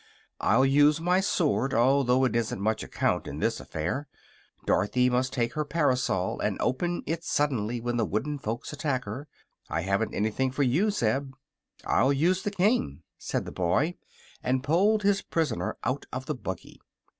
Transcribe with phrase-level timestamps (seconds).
[0.39, 4.07] I'll use my sword, although it isn't much account in this affair.
[4.65, 9.27] Dorothy must take her parasol and open it suddenly when the wooden folks attack her.
[9.69, 11.35] I haven't anything for you, Zeb."
[11.85, 13.93] "I'll use the king," said the boy,
[14.41, 16.81] and pulled his prisoner out of the buggy.